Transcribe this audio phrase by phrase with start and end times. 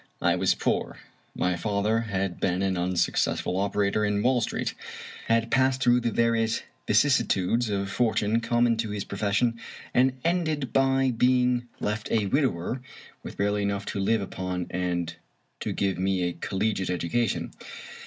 [0.23, 0.97] I was poor.
[1.35, 4.73] My father had been an unsuccessful operator in Wall Street—
[5.29, 9.59] ^had passed through the various vicissitudes of fortune common to his profession,
[9.93, 12.81] and ended by being 24 Fitzjames O'Brien left a widower,
[13.21, 15.17] with barely enough to live upon and
[15.59, 17.51] to give me a collegiate education.